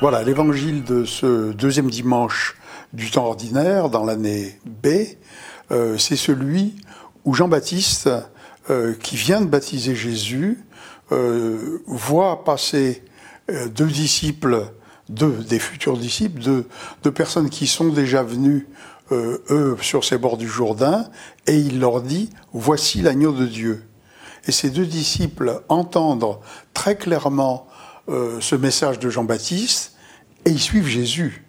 Voilà, 0.00 0.22
l'évangile 0.22 0.82
de 0.82 1.04
ce 1.04 1.52
deuxième 1.52 1.90
dimanche 1.90 2.56
du 2.94 3.10
temps 3.10 3.26
ordinaire 3.26 3.90
dans 3.90 4.02
l'année 4.02 4.58
B, 4.64 4.86
euh, 5.70 5.98
c'est 5.98 6.16
celui 6.16 6.76
où 7.26 7.34
Jean-Baptiste, 7.34 8.08
euh, 8.70 8.94
qui 8.94 9.16
vient 9.16 9.42
de 9.42 9.46
baptiser 9.46 9.94
Jésus, 9.94 10.64
euh, 11.12 11.82
voit 11.86 12.44
passer 12.44 13.04
deux 13.50 13.88
disciples, 13.88 14.72
deux 15.10 15.32
des 15.32 15.58
futurs 15.58 15.98
disciples, 15.98 16.40
deux, 16.40 16.66
deux 17.02 17.12
personnes 17.12 17.50
qui 17.50 17.66
sont 17.66 17.90
déjà 17.90 18.22
venues, 18.22 18.68
eux, 19.12 19.76
sur 19.82 20.02
ces 20.02 20.16
bords 20.16 20.38
du 20.38 20.48
Jourdain, 20.48 21.10
et 21.46 21.58
il 21.58 21.78
leur 21.78 22.00
dit, 22.00 22.30
voici 22.54 23.02
l'agneau 23.02 23.32
de 23.32 23.44
Dieu. 23.44 23.84
Et 24.46 24.52
ces 24.52 24.70
deux 24.70 24.86
disciples 24.86 25.60
entendent 25.68 26.38
très 26.72 26.96
clairement 26.96 27.66
ce 28.40 28.56
message 28.56 28.98
de 28.98 29.08
Jean-Baptiste 29.08 29.94
et 30.44 30.50
ils 30.50 30.60
suivent 30.60 30.86
Jésus. 30.86 31.44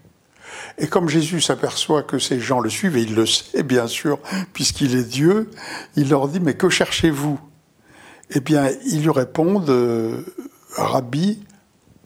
Et 0.78 0.88
comme 0.88 1.10
Jésus 1.10 1.42
s'aperçoit 1.42 2.04
que 2.04 2.20
ces 2.20 2.40
gens 2.40 2.60
le 2.60 2.70
suivent, 2.70 2.98
et 2.98 3.02
il 3.02 3.16
le 3.16 3.26
sait 3.26 3.64
bien 3.64 3.88
sûr, 3.88 4.20
puisqu'il 4.54 4.96
est 4.96 5.04
Dieu, 5.04 5.50
il 5.96 6.10
leur 6.10 6.28
dit, 6.28 6.40
mais 6.40 6.56
que 6.56 6.70
cherchez-vous? 6.70 7.40
Eh 8.32 8.40
bien, 8.40 8.70
ils 8.86 9.02
lui 9.02 9.12
répondent, 9.12 9.70
euh, 9.70 10.24
Rabbi, 10.76 11.44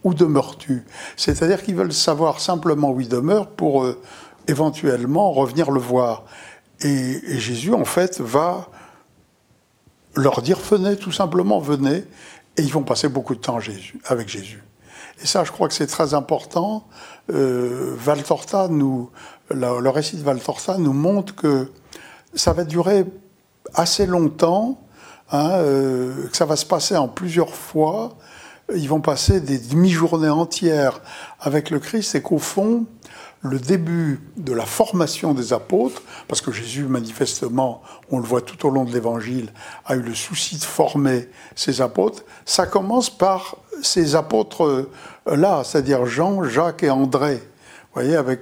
où 0.03 0.13
demeures-tu? 0.13 0.83
C'est-à-dire 1.15 1.63
qu'ils 1.63 1.75
veulent 1.75 1.93
savoir 1.93 2.39
simplement 2.39 2.91
où 2.91 3.01
il 3.01 3.09
demeure 3.09 3.49
pour 3.51 3.83
euh, 3.83 4.01
éventuellement 4.47 5.31
revenir 5.31 5.71
le 5.71 5.79
voir. 5.79 6.25
Et, 6.81 6.87
et, 6.87 7.39
Jésus, 7.39 7.73
en 7.73 7.85
fait, 7.85 8.19
va 8.19 8.69
leur 10.15 10.41
dire, 10.41 10.57
venez, 10.59 10.97
tout 10.97 11.11
simplement, 11.11 11.59
venez, 11.59 12.03
et 12.57 12.61
ils 12.61 12.71
vont 12.71 12.83
passer 12.83 13.07
beaucoup 13.07 13.35
de 13.35 13.39
temps 13.39 13.59
avec 14.05 14.29
Jésus. 14.29 14.63
Et 15.21 15.27
ça, 15.27 15.43
je 15.43 15.51
crois 15.51 15.67
que 15.67 15.73
c'est 15.73 15.87
très 15.87 16.13
important. 16.13 16.87
Euh, 17.33 17.93
Valtorta 17.97 18.67
nous, 18.67 19.09
le, 19.49 19.89
récit 19.89 20.17
de 20.17 20.23
Valtorta 20.23 20.77
nous 20.77 20.93
montre 20.93 21.35
que 21.35 21.71
ça 22.33 22.53
va 22.53 22.63
durer 22.63 23.05
assez 23.73 24.05
longtemps, 24.05 24.81
hein, 25.31 25.51
euh, 25.51 26.27
que 26.27 26.35
ça 26.35 26.45
va 26.45 26.55
se 26.55 26.65
passer 26.65 26.97
en 26.97 27.07
plusieurs 27.07 27.55
fois. 27.55 28.17
Ils 28.75 28.89
vont 28.89 29.01
passer 29.01 29.39
des 29.41 29.57
demi-journées 29.57 30.29
entières 30.29 31.01
avec 31.39 31.69
le 31.69 31.79
Christ 31.79 32.15
et 32.15 32.21
qu'au 32.21 32.39
fond, 32.39 32.85
le 33.45 33.59
début 33.59 34.19
de 34.37 34.53
la 34.53 34.65
formation 34.65 35.33
des 35.33 35.53
apôtres, 35.53 36.01
parce 36.27 36.41
que 36.41 36.51
Jésus, 36.51 36.83
manifestement, 36.83 37.81
on 38.11 38.19
le 38.19 38.25
voit 38.25 38.41
tout 38.41 38.67
au 38.67 38.69
long 38.69 38.83
de 38.83 38.91
l'Évangile, 38.91 39.51
a 39.85 39.95
eu 39.95 40.01
le 40.01 40.13
souci 40.13 40.57
de 40.57 40.63
former 40.63 41.29
ses 41.55 41.81
apôtres, 41.81 42.23
ça 42.45 42.65
commence 42.65 43.09
par 43.09 43.57
ces 43.81 44.15
apôtres-là, 44.15 45.63
c'est-à-dire 45.63 46.05
Jean, 46.05 46.43
Jacques 46.43 46.83
et 46.83 46.89
André. 46.89 47.35
Vous 47.35 48.01
voyez, 48.01 48.15
avec 48.15 48.41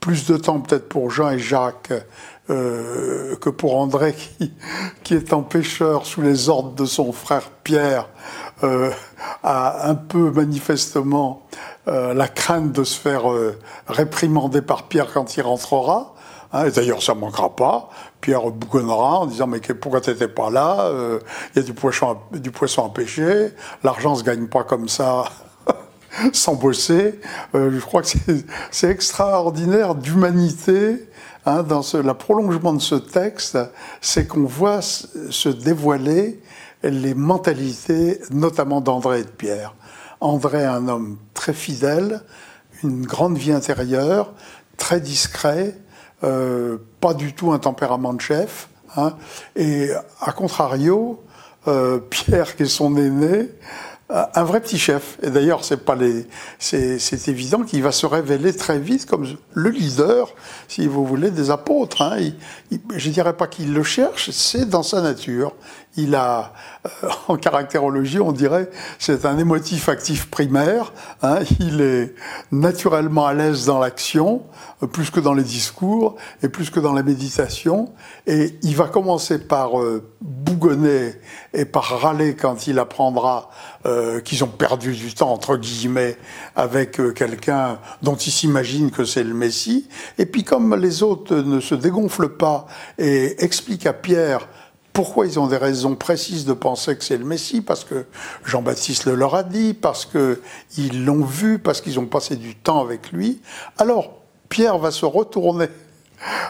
plus 0.00 0.26
de 0.26 0.36
temps 0.36 0.60
peut-être 0.60 0.88
pour 0.88 1.10
Jean 1.10 1.30
et 1.30 1.38
Jacques 1.38 1.92
euh, 2.50 3.36
que 3.36 3.50
pour 3.50 3.76
André, 3.76 4.14
qui, 4.14 4.52
qui 5.02 5.14
étant 5.14 5.42
pêcheur 5.42 6.06
sous 6.06 6.22
les 6.22 6.48
ordres 6.48 6.72
de 6.72 6.86
son 6.86 7.12
frère 7.12 7.50
Pierre, 7.62 8.08
euh, 8.64 8.90
a 9.42 9.88
un 9.88 9.94
peu 9.94 10.30
manifestement 10.30 11.42
euh, 11.88 12.14
la 12.14 12.28
crainte 12.28 12.72
de 12.72 12.84
se 12.84 12.98
faire 12.98 13.24
réprimander 13.86 14.62
par 14.62 14.84
Pierre 14.84 15.12
quand 15.12 15.36
il 15.36 15.42
rentrera. 15.42 16.14
Hein, 16.52 16.66
et 16.66 16.70
d'ailleurs, 16.70 17.02
ça 17.02 17.14
manquera 17.14 17.54
pas. 17.54 17.90
Pierre 18.20 18.50
bougonnera 18.50 19.20
en 19.20 19.26
disant 19.26 19.46
Mais 19.46 19.60
pourquoi 19.60 20.00
tu 20.00 20.10
n'étais 20.10 20.28
pas 20.28 20.50
là 20.50 20.90
Il 21.54 21.58
y 21.58 21.58
a 21.58 21.62
du 21.62 21.72
poisson, 21.72 22.84
à, 22.84 22.88
pêcher. 22.88 23.52
L'argent 23.82 24.14
se 24.14 24.24
gagne 24.24 24.46
pas 24.46 24.64
comme 24.64 24.88
ça 24.88 25.24
sans 26.32 26.54
bosser. 26.54 27.20
je 27.54 27.80
crois 27.80 28.02
que 28.02 28.08
c'est 28.70 28.90
extraordinaire 28.90 29.94
d'humanité 29.94 31.08
Hein, 31.48 31.62
dans 31.62 31.80
ce, 31.80 31.96
le 31.96 32.12
prolongement 32.12 32.74
de 32.74 32.82
ce 32.82 32.94
texte, 32.94 33.58
c'est 34.02 34.26
qu'on 34.26 34.44
voit 34.44 34.82
se 34.82 35.48
dévoiler 35.48 36.42
les 36.82 37.14
mentalités, 37.14 38.20
notamment 38.30 38.82
d'André 38.82 39.20
et 39.20 39.24
de 39.24 39.30
Pierre. 39.30 39.74
André, 40.20 40.64
un 40.64 40.88
homme 40.88 41.18
très 41.34 41.52
fidèle, 41.52 42.22
une 42.82 43.04
grande 43.04 43.36
vie 43.36 43.52
intérieure, 43.52 44.32
très 44.76 45.00
discret, 45.00 45.76
euh, 46.24 46.78
pas 47.00 47.14
du 47.14 47.34
tout 47.34 47.52
un 47.52 47.58
tempérament 47.58 48.14
de 48.14 48.20
chef. 48.20 48.68
Hein, 48.96 49.14
et 49.54 49.90
à 50.20 50.32
contrario, 50.32 51.22
euh, 51.66 51.98
Pierre, 51.98 52.56
qui 52.56 52.64
est 52.64 52.66
son 52.66 52.96
aîné, 52.96 53.50
un 54.10 54.44
vrai 54.44 54.60
petit 54.60 54.78
chef. 54.78 55.18
Et 55.22 55.30
d'ailleurs, 55.30 55.64
c'est 55.64 55.84
pas 55.84 55.94
les, 55.94 56.26
c'est 56.58 57.28
évident 57.28 57.62
qu'il 57.62 57.82
va 57.82 57.92
se 57.92 58.06
révéler 58.06 58.56
très 58.56 58.78
vite 58.78 59.04
comme 59.04 59.26
le 59.52 59.70
leader, 59.70 60.34
si 60.66 60.86
vous 60.86 61.04
voulez, 61.04 61.30
des 61.30 61.50
apôtres. 61.50 62.00
Hein. 62.00 62.16
Il, 62.70 62.80
je 62.96 63.10
dirais 63.10 63.34
pas 63.34 63.46
qu'il 63.46 63.74
le 63.74 63.82
cherche, 63.82 64.30
c'est 64.30 64.66
dans 64.68 64.82
sa 64.82 65.02
nature. 65.02 65.52
Il 65.96 66.14
a, 66.14 66.54
euh, 66.86 67.08
en 67.28 67.36
caractérologie, 67.36 68.20
on 68.20 68.32
dirait, 68.32 68.70
c'est 68.98 69.26
un 69.26 69.36
émotif 69.36 69.90
actif 69.90 70.30
primaire. 70.30 70.92
Hein. 71.22 71.40
Il 71.60 71.82
est 71.82 72.14
naturellement 72.50 73.26
à 73.26 73.34
l'aise 73.34 73.66
dans 73.66 73.78
l'action, 73.78 74.42
plus 74.92 75.10
que 75.10 75.20
dans 75.20 75.34
les 75.34 75.42
discours 75.42 76.16
et 76.42 76.48
plus 76.48 76.70
que 76.70 76.80
dans 76.80 76.94
la 76.94 77.02
méditation. 77.02 77.92
Et 78.26 78.58
il 78.62 78.74
va 78.74 78.86
commencer 78.86 79.38
par 79.38 79.78
euh, 79.78 80.02
bougonner 80.22 81.14
et 81.52 81.66
par 81.66 82.00
râler 82.00 82.34
quand 82.36 82.66
il 82.66 82.78
apprendra 82.78 83.50
euh, 83.86 83.97
qu'ils 84.24 84.44
ont 84.44 84.48
perdu 84.48 84.94
du 84.94 85.14
temps, 85.14 85.32
entre 85.32 85.56
guillemets, 85.56 86.16
avec 86.56 87.00
euh, 87.00 87.12
quelqu'un 87.12 87.78
dont 88.02 88.16
il 88.16 88.30
s'imagine 88.30 88.90
que 88.90 89.04
c'est 89.04 89.24
le 89.24 89.34
Messie. 89.34 89.88
Et 90.18 90.26
puis 90.26 90.44
comme 90.44 90.74
les 90.74 91.02
autres 91.02 91.36
ne 91.36 91.60
se 91.60 91.74
dégonflent 91.74 92.36
pas 92.36 92.66
et 92.98 93.42
expliquent 93.44 93.86
à 93.86 93.92
Pierre 93.92 94.48
pourquoi 94.92 95.26
ils 95.26 95.38
ont 95.38 95.46
des 95.46 95.56
raisons 95.56 95.94
précises 95.94 96.44
de 96.44 96.52
penser 96.52 96.96
que 96.96 97.04
c'est 97.04 97.18
le 97.18 97.24
Messie, 97.24 97.60
parce 97.60 97.84
que 97.84 98.06
Jean-Baptiste 98.44 99.04
le 99.04 99.14
leur 99.14 99.36
a 99.36 99.44
dit, 99.44 99.72
parce 99.72 100.04
qu'ils 100.04 101.04
l'ont 101.04 101.24
vu, 101.24 101.60
parce 101.60 101.80
qu'ils 101.80 102.00
ont 102.00 102.06
passé 102.06 102.34
du 102.34 102.56
temps 102.56 102.80
avec 102.80 103.12
lui, 103.12 103.40
alors 103.78 104.10
Pierre 104.48 104.76
va 104.78 104.90
se 104.90 105.06
retourner 105.06 105.68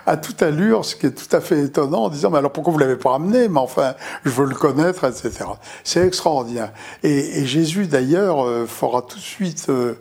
à 0.08 0.16
toute 0.16 0.42
allure, 0.42 0.86
ce 0.86 0.96
qui 0.96 1.04
est 1.04 1.10
tout 1.10 1.36
à 1.36 1.40
fait 1.40 1.60
étonnant, 1.60 2.04
en 2.04 2.08
disant, 2.08 2.30
mais 2.30 2.38
alors 2.38 2.50
pourquoi 2.50 2.72
vous 2.72 2.78
l'avez 2.78 2.96
pas 2.96 3.14
amené 3.14 3.48
Mais 3.48 3.60
enfin, 3.60 3.94
je 4.24 4.30
veux 4.30 4.46
le 4.46 4.54
connaître, 4.54 5.04
etc. 5.04 5.44
C'est 5.84 6.06
extraordinaire. 6.06 6.72
Et, 7.02 7.44
Jésus, 7.44 7.86
d'ailleurs, 7.86 8.46
euh, 8.46 8.66
fera 8.66 9.02
tout 9.02 9.18
de 9.18 9.22
suite 9.22 9.66
euh, 9.68 9.94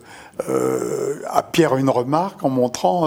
euh, 0.48 1.20
à 1.28 1.42
Pierre 1.42 1.76
une 1.76 1.90
remarque 1.90 2.42
en 2.42 2.48
montrant, 2.48 3.06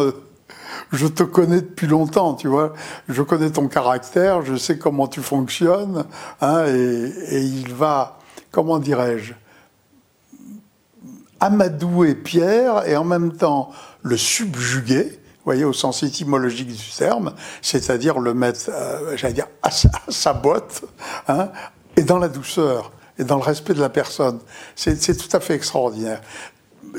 je 0.92 1.08
te 1.08 1.24
connais 1.24 1.62
depuis 1.62 1.88
longtemps, 1.88 2.36
tu 2.36 2.48
vois, 2.48 2.74
je 3.10 3.24
connais 3.24 3.50
ton 3.50 3.68
caractère, 3.68 4.44
je 4.44 4.56
sais 4.56 4.78
comment 4.78 5.08
tu 5.08 5.22
fonctionnes, 5.22 6.06
hein, 6.42 6.66
et, 6.68 7.14
et 7.30 7.42
il 7.42 7.74
va, 7.74 8.20
comment 8.52 8.78
dirais-je, 8.78 9.34
amadouer 11.40 12.14
Pierre 12.14 12.88
et 12.88 12.96
en 12.96 13.06
même 13.06 13.34
temps 13.34 13.72
le 14.04 14.18
subjuguer 14.18 15.21
voyez, 15.46 15.64
au 15.64 15.74
sens 15.74 16.04
étymologique 16.04 16.68
du 16.68 16.92
terme, 16.96 17.34
c'est-à-dire 17.62 18.20
le 18.20 18.34
mettre, 18.34 18.70
euh, 18.70 19.16
j'allais 19.18 19.34
dire, 19.34 19.48
à 19.64 19.70
sa, 19.72 20.34
botte, 20.34 20.84
hein, 21.28 21.50
et 21.96 22.04
dans 22.04 22.20
la 22.20 22.28
douceur, 22.28 22.92
et 23.18 23.24
dans 23.24 23.38
le 23.38 23.44
respect 23.44 23.74
de 23.74 23.82
la 23.82 23.90
personne. 23.90 24.40
C'est 24.76 25.18
tout 25.18 25.36
à 25.36 25.40
fait 25.40 25.56
extraordinaire. 25.56 26.22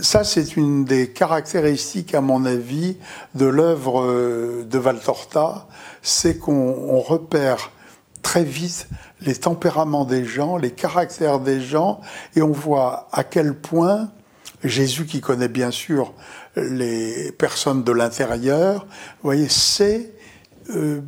Ça, 0.01 0.25
c'est 0.25 0.57
une 0.57 0.85
des 0.85 1.11
caractéristiques, 1.11 2.15
à 2.15 2.21
mon 2.21 2.45
avis, 2.45 2.97
de 3.35 3.47
l'œuvre 3.47 4.03
euh, 4.03 4.65
de 4.65 4.79
Valtorta, 4.79 5.67
c'est 6.03 6.39
qu'on 6.39 6.99
repère 7.01 7.71
très 8.23 8.45
vite 8.45 8.89
les 9.21 9.35
tempéraments 9.35 10.05
des 10.05 10.25
gens, 10.25 10.57
les 10.57 10.71
caractères 10.71 11.41
des 11.41 11.61
gens, 11.61 12.01
et 12.37 12.43
on 12.43 12.53
voit 12.53 13.09
à 13.13 13.25
quel 13.25 13.55
point 13.55 14.11
Jésus, 14.65 15.07
qui 15.07 15.21
connaît 15.21 15.49
bien 15.49 15.71
sûr 15.71 16.13
les 16.57 17.33
personnes 17.33 17.83
de 17.85 17.93
l'intérieur, 17.93 18.87
voyez, 19.23 19.49
c'est 19.49 20.13
euh, 20.71 21.01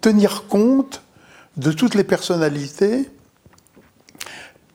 tenir 0.00 0.46
compte 0.48 1.02
de 1.56 1.72
toutes 1.72 1.94
les 1.94 2.04
personnalités 2.04 3.08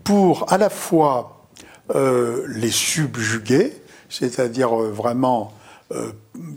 pour 0.03 0.51
à 0.51 0.57
la 0.57 0.69
fois 0.69 1.47
euh, 1.95 2.45
les 2.47 2.71
subjuguer, 2.71 3.73
c'est-à-dire 4.09 4.81
euh, 4.81 4.89
vraiment 4.89 5.53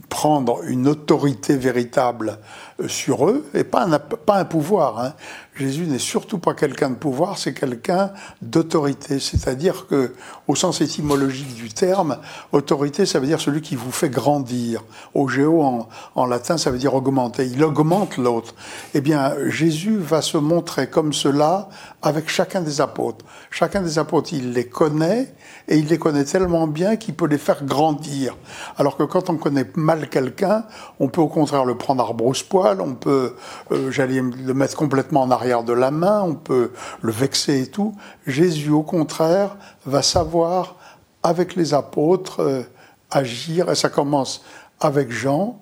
prendre 0.08 0.62
une 0.64 0.88
autorité 0.88 1.56
véritable 1.56 2.38
euh, 2.80 2.88
sur 2.88 3.28
eux, 3.28 3.46
et 3.54 3.64
pas 3.64 3.84
un, 3.84 3.98
pas 3.98 4.38
un 4.38 4.44
pouvoir. 4.44 4.98
Hein. 4.98 5.14
Jésus 5.54 5.86
n'est 5.86 5.98
surtout 5.98 6.38
pas 6.38 6.54
quelqu'un 6.54 6.90
de 6.90 6.94
pouvoir, 6.94 7.36
c'est 7.36 7.52
quelqu'un 7.52 8.12
d'autorité. 8.40 9.20
C'est-à-dire 9.20 9.86
que, 9.86 10.14
au 10.48 10.54
sens 10.54 10.80
étymologique 10.80 11.54
du 11.54 11.68
terme, 11.68 12.18
autorité, 12.52 13.04
ça 13.04 13.20
veut 13.20 13.26
dire 13.26 13.40
celui 13.40 13.60
qui 13.60 13.76
vous 13.76 13.92
fait 13.92 14.08
grandir. 14.08 14.82
Au 15.12 15.28
géo, 15.28 15.62
en, 15.62 15.88
en 16.14 16.26
latin, 16.26 16.56
ça 16.56 16.70
veut 16.70 16.78
dire 16.78 16.94
augmenter. 16.94 17.46
Il 17.46 17.62
augmente 17.62 18.16
l'autre. 18.16 18.54
Eh 18.94 19.00
bien, 19.00 19.34
Jésus 19.48 19.98
va 19.98 20.22
se 20.22 20.38
montrer 20.38 20.88
comme 20.88 21.12
cela 21.12 21.68
avec 22.00 22.30
chacun 22.30 22.62
des 22.62 22.80
apôtres. 22.80 23.24
Chacun 23.50 23.82
des 23.82 23.98
apôtres, 23.98 24.32
il 24.32 24.52
les 24.52 24.66
connaît, 24.66 25.34
et 25.68 25.76
il 25.76 25.88
les 25.88 25.98
connaît 25.98 26.24
tellement 26.24 26.66
bien 26.66 26.96
qu'il 26.96 27.14
peut 27.14 27.26
les 27.26 27.38
faire 27.38 27.64
grandir. 27.64 28.36
Alors 28.78 28.96
que 28.96 29.02
quand 29.02 29.28
on 29.28 29.36
connaît 29.36 29.64
mal 29.76 30.08
quelqu'un, 30.08 30.64
on 30.98 31.08
peut 31.08 31.20
au 31.20 31.28
contraire 31.28 31.64
le 31.64 31.76
prendre 31.76 32.02
à 32.02 32.06
rebrousse-poil, 32.06 32.80
on 32.80 32.94
peut, 32.94 33.34
euh, 33.72 33.90
j'allais 33.90 34.20
le 34.20 34.54
mettre 34.54 34.76
complètement 34.76 35.22
en 35.22 35.30
arrière 35.30 35.62
de 35.62 35.72
la 35.72 35.90
main, 35.90 36.22
on 36.22 36.34
peut 36.34 36.72
le 37.02 37.12
vexer 37.12 37.62
et 37.62 37.66
tout. 37.66 37.94
Jésus, 38.26 38.70
au 38.70 38.82
contraire, 38.82 39.56
va 39.86 40.02
savoir, 40.02 40.76
avec 41.22 41.54
les 41.56 41.74
apôtres, 41.74 42.40
euh, 42.40 42.62
agir, 43.10 43.70
et 43.70 43.74
ça 43.74 43.88
commence 43.88 44.44
avec 44.80 45.10
Jean, 45.10 45.60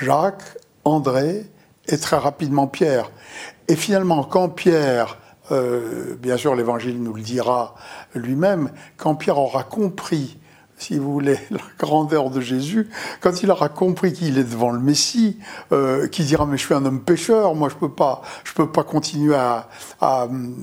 Jacques, 0.00 0.58
André, 0.84 1.46
et 1.86 1.98
très 1.98 2.16
rapidement 2.16 2.66
Pierre. 2.66 3.10
Et 3.68 3.76
finalement, 3.76 4.24
quand 4.24 4.48
Pierre 4.48 5.18
euh, 5.52 6.16
bien 6.18 6.36
sûr, 6.36 6.54
l'Évangile 6.54 7.02
nous 7.02 7.12
le 7.12 7.22
dira 7.22 7.74
lui-même, 8.14 8.70
quand 8.96 9.14
Pierre 9.14 9.38
aura 9.38 9.62
compris, 9.62 10.38
si 10.76 10.98
vous 10.98 11.12
voulez, 11.12 11.38
la 11.50 11.58
grandeur 11.78 12.30
de 12.30 12.40
Jésus, 12.40 12.88
quand 13.20 13.42
il 13.42 13.50
aura 13.50 13.68
compris 13.68 14.12
qu'il 14.12 14.38
est 14.38 14.44
devant 14.44 14.70
le 14.70 14.80
Messie, 14.80 15.38
euh, 15.72 16.06
qui 16.08 16.24
dira 16.24 16.46
mais 16.46 16.56
je 16.56 16.64
suis 16.64 16.74
un 16.74 16.84
homme 16.84 17.00
pécheur, 17.00 17.54
moi 17.54 17.68
je 17.68 17.76
peux 17.76 17.92
pas, 17.92 18.22
je 18.44 18.52
peux 18.52 18.70
pas 18.70 18.82
continuer 18.82 19.36
à, 19.36 19.68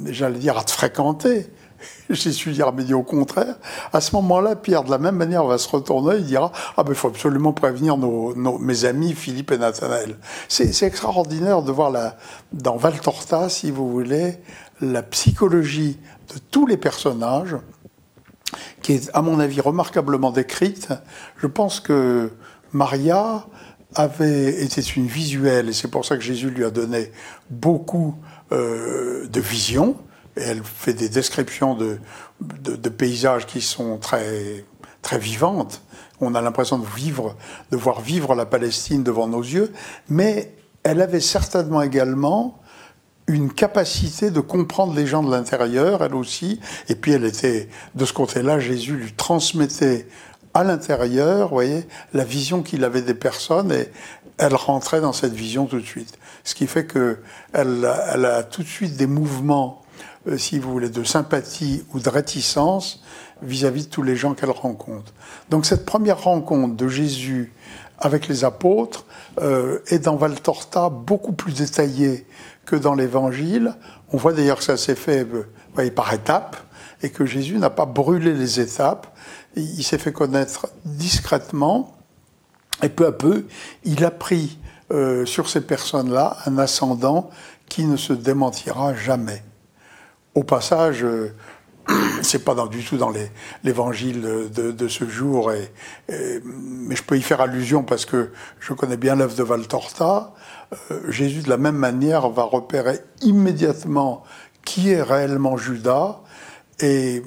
j'allais 0.06 0.40
dire, 0.40 0.58
à 0.58 0.64
te 0.64 0.72
fréquenter. 0.72 1.48
Jésus 2.10 2.52
dira, 2.52 2.72
mais 2.72 2.92
au 2.94 3.04
contraire. 3.04 3.56
À 3.94 4.02
ce 4.02 4.16
moment-là, 4.16 4.56
Pierre, 4.56 4.84
de 4.84 4.92
la 4.92 4.98
même 4.98 5.16
manière, 5.16 5.46
va 5.46 5.58
se 5.58 5.68
retourner 5.68 6.18
et 6.18 6.22
dira, 6.22 6.52
ah 6.78 6.84
ben 6.84 6.92
il 6.92 6.96
faut 6.96 7.08
absolument 7.08 7.54
prévenir 7.54 7.98
nos, 7.98 8.36
mes 8.60 8.86
amis 8.86 9.14
Philippe 9.14 9.52
et 9.52 9.58
Nathanaël. 9.58 10.18
C'est 10.48 10.84
extraordinaire 10.84 11.62
de 11.64 11.72
voir 11.72 11.90
la, 11.90 12.18
dans 12.54 12.78
Valtorta, 12.78 13.50
si 13.50 13.72
vous 13.72 13.90
voulez, 13.90 14.38
la 14.82 15.04
psychologie 15.04 16.00
de 16.34 16.40
tous 16.52 16.66
les 16.66 16.78
personnages, 16.78 17.56
qui 18.82 18.94
est, 18.94 19.10
à 19.14 19.22
mon 19.22 19.40
avis, 19.40 19.62
remarquablement 19.62 20.32
décrite. 20.32 20.90
Je 21.38 21.48
pense 21.48 21.80
que 21.80 22.32
Maria 22.74 23.46
avait 23.96 24.64
été 24.64 24.82
une 24.96 25.08
visuelle, 25.08 25.70
et 25.70 25.74
c'est 25.74 25.90
pour 25.90 26.06
ça 26.06 26.16
que 26.16 26.24
Jésus 26.24 26.50
lui 26.50 26.64
a 26.64 26.72
donné 26.72 27.12
beaucoup 27.50 28.16
euh, 28.52 29.28
de 29.28 29.40
visions. 29.42 29.98
Et 30.38 30.42
elle 30.42 30.64
fait 30.64 30.94
des 30.94 31.10
descriptions 31.10 31.76
de, 31.76 32.00
de, 32.40 32.90
paysages 32.90 33.46
qui 33.46 33.60
sont 33.60 33.98
très, 33.98 34.64
très 35.02 35.20
vivantes. 35.20 35.82
On 36.22 36.36
a 36.36 36.42
l'impression 36.42 36.78
de 36.78 36.86
vivre, 36.96 37.36
de 37.72 37.78
voir 37.78 38.00
vivre 38.00 38.34
la 38.34 38.46
Palestine 38.46 39.04
devant 39.04 39.28
nos 39.28 39.42
yeux, 39.42 39.74
mais 40.08 40.54
elle 40.84 41.02
avait 41.02 41.20
certainement 41.20 41.82
également 41.82 42.62
une 43.32 43.52
capacité 43.52 44.32
de 44.32 44.40
comprendre 44.40 44.94
les 44.94 45.08
gens 45.08 45.24
de 45.24 45.32
l'intérieur, 45.32 46.04
elle 46.04 46.16
aussi. 46.16 46.60
Et 46.90 46.96
puis 46.96 47.12
elle 47.14 47.26
était, 47.26 47.70
de 47.96 48.06
ce 48.06 48.14
côté-là, 48.14 48.60
Jésus 48.60 48.96
lui 48.96 49.14
transmettait 49.14 50.08
à 50.54 50.64
l'intérieur, 50.64 51.50
vous 51.50 51.56
voyez, 51.56 51.88
la 52.14 52.24
vision 52.24 52.62
qu'il 52.62 52.84
avait 52.84 53.02
des 53.02 53.14
personnes 53.14 53.72
et 53.72 53.88
elle 54.38 54.56
rentrait 54.56 55.02
dans 55.02 55.14
cette 55.14 55.34
vision 55.34 55.66
tout 55.66 55.80
de 55.80 55.86
suite. 55.86 56.18
Ce 56.44 56.56
qui 56.56 56.68
fait 56.68 56.86
que 56.86 57.20
elle, 57.54 57.86
a 57.86 58.44
tout 58.44 58.64
de 58.64 58.68
suite 58.68 58.98
des 58.98 59.08
mouvements, 59.08 59.82
euh, 60.28 60.38
si 60.38 60.60
vous 60.60 60.72
voulez, 60.72 60.90
de 60.90 61.04
sympathie 61.04 61.84
ou 61.94 62.00
de 62.00 62.10
réticence 62.10 63.02
vis-à-vis 63.42 63.82
-vis 63.82 63.86
de 63.86 63.90
tous 63.90 64.04
les 64.04 64.16
gens 64.16 64.34
qu'elle 64.34 64.52
rencontre. 64.52 65.14
Donc 65.50 65.66
cette 65.66 65.86
première 65.86 66.22
rencontre 66.22 66.76
de 66.76 66.88
Jésus 66.88 67.54
avec 68.02 68.28
les 68.28 68.44
apôtres 68.44 69.06
euh, 69.40 69.80
est 69.88 70.00
dans 70.00 70.16
Valtorta 70.16 70.90
beaucoup 70.90 71.34
plus 71.34 71.54
détaillée 71.54 72.26
que 72.66 72.76
dans 72.76 72.96
l'Évangile. 72.96 73.76
On 74.12 74.18
voit 74.18 74.34
d'ailleurs 74.34 74.58
que 74.58 74.64
ça 74.64 74.78
s'est 74.78 74.96
fait 74.96 75.28
voyez, 75.74 75.92
par 75.92 76.14
étapes 76.14 76.58
et 77.02 77.10
que 77.10 77.26
Jésus 77.26 77.58
n'a 77.58 77.70
pas 77.70 77.86
brûlé 77.86 78.34
les 78.34 78.60
étapes. 78.60 79.08
Il 79.56 79.84
s'est 79.84 79.98
fait 79.98 80.14
connaître 80.14 80.68
discrètement 80.86 81.98
et 82.84 82.90
peu 82.90 83.06
à 83.06 83.12
peu, 83.12 83.46
il 83.84 84.04
a 84.06 84.12
pris 84.12 84.58
euh, 84.92 85.26
sur 85.26 85.50
ces 85.50 85.62
personnes-là 85.62 86.38
un 86.46 86.58
ascendant 86.58 87.30
qui 87.70 87.86
ne 87.86 87.96
se 87.96 88.14
démentira 88.14 88.94
jamais. 88.96 89.44
Au 90.36 90.44
passage, 90.44 91.04
euh, 91.04 91.34
c'est 92.22 92.44
pas 92.44 92.56
du 92.68 92.84
tout 92.84 92.98
dans 92.98 93.12
l'évangile 93.64 94.22
de, 94.22 94.88
ce 94.88 95.08
jour, 95.08 95.52
mais 96.10 96.96
je 96.96 97.04
peux 97.04 97.18
y 97.18 97.22
faire 97.22 97.42
allusion 97.42 97.84
parce 97.84 98.06
que 98.06 98.32
je 98.60 98.74
connais 98.74 98.98
bien 98.98 99.16
l'œuvre 99.16 99.36
de 99.36 99.44
Valtorta. 99.44 100.34
Euh, 100.92 101.12
Jésus, 101.12 101.42
de 101.42 101.50
la 101.50 101.58
même 101.58 101.76
manière, 101.76 102.30
va 102.30 102.44
repérer 102.44 103.00
immédiatement 103.22 104.24
qui 104.64 104.92
est 104.92 105.02
réellement 105.02 105.58
Judas, 105.58 106.20
et 106.80 107.24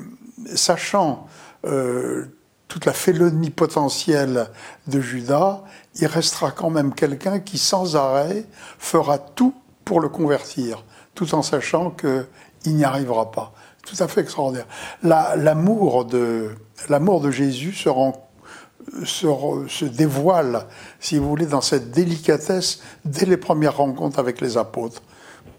sachant 0.54 1.26
euh, 1.66 2.26
toute 2.68 2.86
la 2.86 2.92
félonie 2.92 3.50
potentielle 3.50 4.50
de 4.86 5.00
Judas, 5.00 5.64
il 5.96 6.06
restera 6.06 6.52
quand 6.52 6.70
même 6.70 6.94
quelqu'un 6.94 7.40
qui, 7.40 7.58
sans 7.58 7.96
arrêt, 7.96 8.46
fera 8.78 9.18
tout 9.18 9.54
pour 9.84 10.00
le 10.00 10.08
convertir, 10.08 10.84
tout 11.14 11.34
en 11.34 11.42
sachant 11.42 11.90
qu'il 11.90 12.76
n'y 12.76 12.84
arrivera 12.84 13.30
pas 13.30 13.52
tout 13.86 14.02
à 14.02 14.08
fait 14.08 14.22
extraordinaire. 14.22 14.66
L'amour 15.02 16.04
de, 16.04 16.50
l'amour 16.88 17.20
de 17.20 17.30
Jésus 17.30 17.72
se, 17.72 19.84
dévoile, 19.84 20.66
si 21.00 21.18
vous 21.18 21.28
voulez, 21.28 21.46
dans 21.46 21.60
cette 21.60 21.90
délicatesse 21.90 22.80
dès 23.04 23.26
les 23.26 23.36
premières 23.36 23.76
rencontres 23.76 24.18
avec 24.18 24.40
les 24.40 24.56
apôtres. 24.56 25.02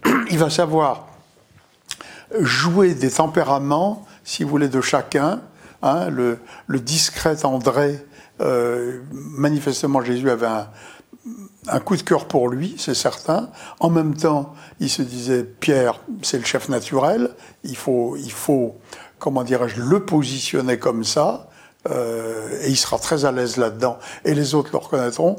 Il 0.32 0.38
va 0.38 0.50
savoir 0.50 1.08
jouer 2.40 2.96
des 2.96 3.12
tempéraments, 3.12 4.06
si 4.24 4.44
vous 4.44 4.50
voulez, 4.50 4.70
de 4.70 4.82
chacun. 4.82 5.42
Hein, 5.82 6.10
le, 6.10 6.40
le, 6.68 6.80
discret 6.80 7.46
André, 7.46 8.00
euh, 8.42 9.02
manifestement 9.12 10.02
Jésus 10.02 10.30
avait 10.30 10.48
un, 10.48 10.68
un 11.68 11.80
coup 11.80 11.98
de 11.98 12.04
cœur 12.04 12.28
pour 12.28 12.50
lui, 12.50 12.76
c'est 12.78 12.94
certain. 12.94 13.50
En 13.80 13.90
même 13.90 14.16
temps, 14.16 14.54
il 14.80 14.90
se 14.90 15.02
disait, 15.02 15.44
Pierre, 15.44 16.00
c'est 16.22 16.38
le 16.38 16.46
chef 16.46 16.70
naturel, 16.70 17.32
il 17.64 17.76
faut, 17.76 18.16
il 18.18 18.32
faut 18.32 18.76
comment 19.20 19.44
dirais-je, 19.44 19.82
le 19.82 20.06
positionner 20.06 20.78
comme 20.78 21.04
ça, 21.04 21.50
euh, 21.90 22.60
et 22.62 22.70
il 22.70 22.78
sera 22.78 23.00
très 23.00 23.26
à 23.26 23.32
l'aise 23.32 23.58
là-dedans, 23.58 23.98
et 24.24 24.34
les 24.36 24.56
autres 24.56 24.70
le 24.72 24.78
reconnaîtront. 24.78 25.38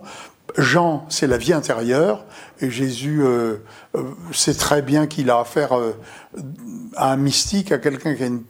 Jean, 0.56 1.04
c'est 1.08 1.26
la 1.26 1.38
vie 1.38 1.52
intérieure, 1.52 2.24
et 2.60 2.70
Jésus 2.70 3.22
euh, 3.22 3.56
euh, 3.94 4.02
sait 4.32 4.54
très 4.54 4.82
bien 4.82 5.06
qu'il 5.06 5.30
a 5.30 5.40
affaire 5.40 5.72
à 6.96 7.12
un 7.12 7.16
mystique, 7.16 7.72
à 7.72 7.78
quelqu'un 7.78 8.14
qui 8.14 8.22
a 8.22 8.26
une 8.26 8.42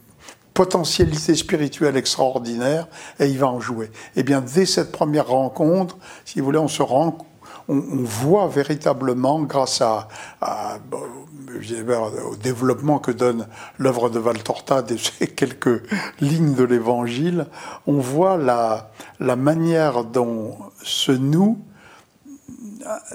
potentialité 0.57 1.35
spirituelle 1.35 1.95
extraordinaire, 1.97 2.87
et 3.19 3.27
il 3.27 3.37
va 3.37 3.45
en 3.45 3.59
jouer. 3.59 3.91
Eh 4.15 4.23
bien, 4.23 4.41
dès 4.41 4.65
cette 4.65 4.91
première 4.91 5.27
rencontre, 5.27 5.99
si 6.25 6.39
vous 6.39 6.45
voulez, 6.45 6.57
on 6.57 6.67
se 6.67 6.81
rend 6.81 7.19
on, 7.67 7.79
voit 8.01 8.47
véritablement, 8.47 9.41
grâce 9.41 9.81
à, 9.81 10.07
au 10.41 12.35
développement 12.37 12.97
que 12.97 13.11
donne 13.11 13.45
l'œuvre 13.77 14.09
de 14.09 14.17
Valtorta, 14.17 14.81
des 14.81 14.97
quelques 15.35 15.83
lignes 16.21 16.55
de 16.55 16.63
l'Évangile, 16.63 17.45
on 17.85 17.99
voit 17.99 18.37
la, 18.37 18.89
la 19.19 19.35
manière 19.35 20.05
dont 20.05 20.57
se 20.81 21.11
nouent 21.11 21.59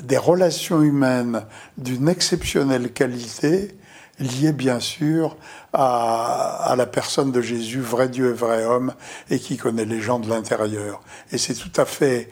des 0.01 0.19
relations 0.19 0.81
humaines 0.81 1.45
d'une 1.77 2.09
exceptionnelle 2.09 2.93
qualité, 2.93 3.75
liées 4.19 4.53
bien 4.53 4.79
sûr 4.79 5.37
à, 5.73 6.71
à, 6.71 6.77
la 6.77 6.87
personne 6.87 7.33
de 7.33 7.41
Jésus, 7.41 7.81
vrai 7.81 8.09
Dieu 8.09 8.31
et 8.31 8.35
vrai 8.35 8.65
homme, 8.65 8.95
et 9.31 9.39
qui 9.39 9.57
connaît 9.57 9.85
les 9.85 10.01
gens 10.01 10.19
de 10.19 10.29
l'intérieur. 10.29 11.01
Et 11.33 11.39
c'est 11.39 11.55
tout 11.55 11.73
à 11.77 11.85
fait 11.85 12.29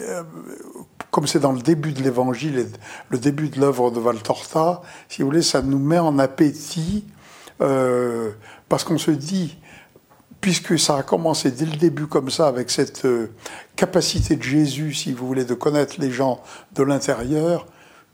euh, 0.00 0.24
comme 1.10 1.26
c'est 1.26 1.38
dans 1.38 1.52
le 1.52 1.60
début 1.60 1.92
de 1.92 2.02
l'évangile 2.02 2.58
et 2.58 2.66
le 3.10 3.18
début 3.18 3.48
de 3.48 3.60
l'œuvre 3.60 3.90
de 3.90 4.00
Valtorta, 4.00 4.82
si 5.08 5.22
vous 5.22 5.28
voulez, 5.28 5.42
ça 5.42 5.62
nous 5.62 5.78
met 5.78 5.98
en 5.98 6.18
appétit, 6.18 7.06
euh, 7.60 8.32
parce 8.68 8.84
qu'on 8.84 8.98
se 8.98 9.10
dit, 9.10 9.58
puisque 10.40 10.78
ça 10.78 10.98
a 10.98 11.02
commencé 11.02 11.50
dès 11.50 11.64
le 11.64 11.76
début 11.76 12.06
comme 12.06 12.30
ça, 12.30 12.48
avec 12.48 12.70
cette 12.70 13.04
euh, 13.04 13.30
capacité 13.76 14.36
de 14.36 14.42
Jésus, 14.42 14.94
si 14.94 15.12
vous 15.12 15.26
voulez, 15.26 15.44
de 15.44 15.54
connaître 15.54 15.94
les 15.98 16.10
gens 16.10 16.42
de 16.74 16.82
l'intérieur, 16.82 17.66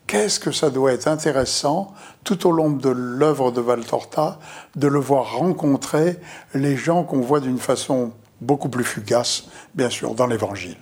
qu'est-ce 0.07 0.41
que 0.41 0.53
ça 0.53 0.71
doit 0.71 0.93
être 0.93 1.09
intéressant 1.09 1.93
tout 2.23 2.47
au 2.47 2.53
long 2.53 2.71
de 2.71 2.89
l'œuvre 2.89 3.53
de 3.53 3.61
Valtorta 3.61 4.39
de 4.77 4.87
le 4.87 4.99
voir 4.99 5.37
rencontrer 5.37 6.19
les 6.55 6.77
gens 6.77 7.05
qu'on 7.05 7.21
voit 7.21 7.41
d'une 7.41 7.59
façon 7.59 8.13
beaucoup 8.41 8.69
plus 8.69 8.85
fugace, 8.85 9.45
bien 9.75 9.91
sûr, 9.91 10.15
dans 10.15 10.27
l'Évangile. 10.27 10.77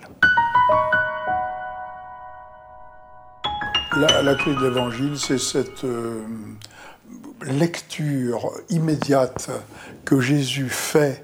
La, 3.95 4.35
clé 4.35 4.55
de 4.55 4.67
l'Évangile, 4.67 5.19
c'est 5.19 5.37
cette 5.37 5.83
euh, 5.83 6.23
lecture 7.43 8.51
immédiate 8.69 9.51
que 10.03 10.19
Jésus 10.19 10.69
fait 10.69 11.23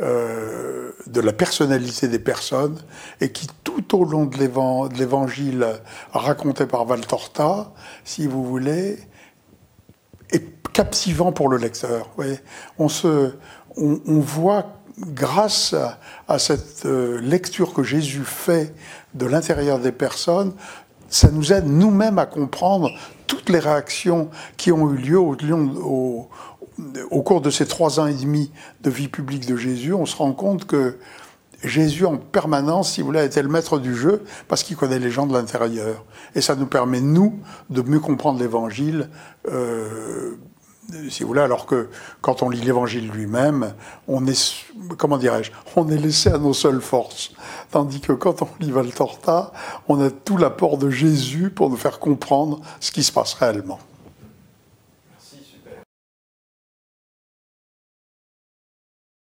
euh, 0.00 0.92
de 1.06 1.20
la 1.20 1.32
personnalité 1.32 2.08
des 2.08 2.18
personnes 2.18 2.78
et 3.20 3.32
qui 3.32 3.48
tout 3.64 3.98
au 3.98 4.04
long 4.04 4.24
de 4.24 4.36
l'évangile 4.96 5.66
raconté 6.12 6.66
par 6.66 6.84
Valtorta, 6.84 7.72
si 8.04 8.26
vous 8.26 8.44
voulez, 8.44 8.98
est 10.30 10.72
captivant 10.72 11.32
pour 11.32 11.48
le 11.48 11.58
lecteur. 11.58 12.08
On, 12.78 12.88
se, 12.88 13.32
on, 13.76 14.20
voit 14.20 14.72
grâce 14.98 15.74
à, 16.28 16.38
cette 16.38 16.86
euh, 16.86 17.20
lecture 17.20 17.72
que 17.72 17.82
Jésus 17.82 18.24
fait 18.24 18.74
de 19.14 19.26
l'intérieur 19.26 19.78
des 19.78 19.92
personnes, 19.92 20.52
ça 21.08 21.30
nous 21.30 21.52
aide 21.52 21.66
nous-mêmes 21.66 22.18
à 22.18 22.26
comprendre 22.26 22.90
toutes 23.26 23.48
les 23.48 23.58
réactions 23.58 24.30
qui 24.56 24.72
ont 24.72 24.90
eu 24.92 24.96
lieu 24.96 25.18
au, 25.18 25.36
au, 25.82 26.28
au, 27.10 27.22
cours 27.22 27.40
de 27.40 27.50
ces 27.50 27.66
trois 27.66 28.00
ans 28.00 28.06
et 28.06 28.14
demi 28.14 28.50
de 28.82 28.90
vie 28.90 29.08
publique 29.08 29.46
de 29.46 29.56
Jésus. 29.56 29.92
On 29.92 30.06
se 30.06 30.16
rend 30.16 30.32
compte 30.32 30.66
que 30.66 30.98
Jésus, 31.62 32.06
en 32.06 32.16
permanence, 32.16 32.92
si 32.92 33.00
vous 33.00 33.08
voulez, 33.08 33.24
était 33.24 33.42
le 33.42 33.48
maître 33.48 33.78
du 33.78 33.94
jeu 33.94 34.22
parce 34.48 34.62
qu'il 34.62 34.76
connaît 34.76 34.98
les 34.98 35.10
gens 35.10 35.26
de 35.26 35.32
l'intérieur. 35.32 36.04
Et 36.34 36.40
ça 36.40 36.54
nous 36.54 36.66
permet, 36.66 37.00
nous, 37.00 37.38
de 37.68 37.82
mieux 37.82 38.00
comprendre 38.00 38.40
l'Évangile. 38.40 39.10
Euh, 39.50 40.36
si 41.08 41.22
vous 41.22 41.28
voulez, 41.28 41.40
alors 41.40 41.66
que 41.66 41.88
quand 42.20 42.42
on 42.42 42.48
lit 42.48 42.60
l'évangile 42.60 43.10
lui-même, 43.10 43.74
on 44.08 44.26
est, 44.26 44.66
comment 44.98 45.18
dirais-je, 45.18 45.52
on 45.76 45.88
est 45.88 45.96
laissé 45.96 46.30
à 46.30 46.38
nos 46.38 46.54
seules 46.54 46.80
forces. 46.80 47.32
Tandis 47.70 48.00
que 48.00 48.12
quand 48.12 48.42
on 48.42 48.48
lit 48.60 48.70
Valtorta, 48.70 49.52
on 49.88 50.00
a 50.00 50.10
tout 50.10 50.36
l'apport 50.36 50.78
de 50.78 50.90
Jésus 50.90 51.50
pour 51.50 51.70
nous 51.70 51.76
faire 51.76 51.98
comprendre 51.98 52.60
ce 52.80 52.90
qui 52.90 53.02
se 53.02 53.12
passe 53.12 53.34
réellement. 53.34 53.78